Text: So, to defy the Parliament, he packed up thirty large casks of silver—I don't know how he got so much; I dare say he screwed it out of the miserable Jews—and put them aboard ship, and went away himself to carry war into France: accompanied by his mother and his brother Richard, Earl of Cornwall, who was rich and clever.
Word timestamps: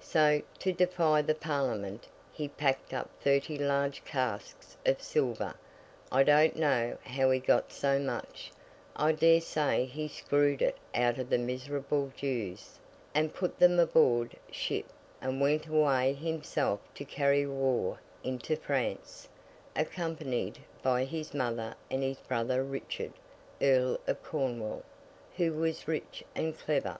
So, 0.00 0.40
to 0.60 0.72
defy 0.72 1.20
the 1.20 1.34
Parliament, 1.34 2.08
he 2.32 2.48
packed 2.48 2.94
up 2.94 3.10
thirty 3.20 3.58
large 3.58 4.02
casks 4.06 4.74
of 4.86 5.02
silver—I 5.02 6.22
don't 6.22 6.56
know 6.56 6.96
how 7.04 7.30
he 7.30 7.40
got 7.40 7.70
so 7.70 7.98
much; 7.98 8.52
I 8.96 9.12
dare 9.12 9.42
say 9.42 9.84
he 9.84 10.08
screwed 10.08 10.62
it 10.62 10.78
out 10.94 11.18
of 11.18 11.28
the 11.28 11.36
miserable 11.36 12.10
Jews—and 12.16 13.34
put 13.34 13.58
them 13.58 13.78
aboard 13.78 14.36
ship, 14.50 14.86
and 15.20 15.42
went 15.42 15.66
away 15.66 16.14
himself 16.14 16.80
to 16.94 17.04
carry 17.04 17.44
war 17.46 17.98
into 18.24 18.56
France: 18.56 19.28
accompanied 19.76 20.60
by 20.82 21.04
his 21.04 21.34
mother 21.34 21.74
and 21.90 22.02
his 22.02 22.20
brother 22.20 22.64
Richard, 22.64 23.12
Earl 23.60 23.98
of 24.06 24.22
Cornwall, 24.22 24.84
who 25.36 25.52
was 25.52 25.86
rich 25.86 26.24
and 26.34 26.58
clever. 26.58 26.96